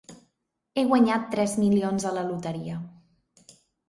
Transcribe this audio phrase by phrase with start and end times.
[0.77, 2.79] He guanyat tres milions a la loteria.